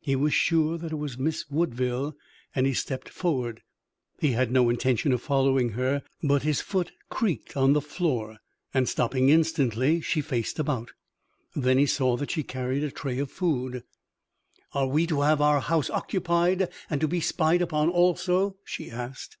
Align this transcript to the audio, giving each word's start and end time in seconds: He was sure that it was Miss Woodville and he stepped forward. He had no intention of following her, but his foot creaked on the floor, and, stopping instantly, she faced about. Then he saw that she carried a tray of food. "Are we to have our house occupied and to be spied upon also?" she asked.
He 0.00 0.16
was 0.16 0.34
sure 0.34 0.76
that 0.76 0.90
it 0.90 0.96
was 0.96 1.18
Miss 1.18 1.48
Woodville 1.52 2.16
and 2.52 2.66
he 2.66 2.74
stepped 2.74 3.08
forward. 3.08 3.62
He 4.18 4.32
had 4.32 4.50
no 4.50 4.70
intention 4.70 5.12
of 5.12 5.22
following 5.22 5.68
her, 5.78 6.02
but 6.20 6.42
his 6.42 6.60
foot 6.60 6.90
creaked 7.10 7.56
on 7.56 7.74
the 7.74 7.80
floor, 7.80 8.38
and, 8.74 8.88
stopping 8.88 9.28
instantly, 9.28 10.00
she 10.00 10.20
faced 10.20 10.58
about. 10.58 10.94
Then 11.54 11.78
he 11.78 11.86
saw 11.86 12.16
that 12.16 12.32
she 12.32 12.42
carried 12.42 12.82
a 12.82 12.90
tray 12.90 13.20
of 13.20 13.30
food. 13.30 13.84
"Are 14.72 14.88
we 14.88 15.06
to 15.06 15.20
have 15.20 15.40
our 15.40 15.60
house 15.60 15.90
occupied 15.90 16.68
and 16.90 17.00
to 17.00 17.06
be 17.06 17.20
spied 17.20 17.62
upon 17.62 17.88
also?" 17.88 18.56
she 18.64 18.90
asked. 18.90 19.36